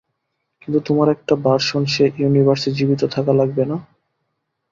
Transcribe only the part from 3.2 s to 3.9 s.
লাগবে না?